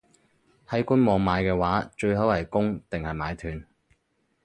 [0.67, 3.67] 喺官網買嘅話，最好係供定係買斷?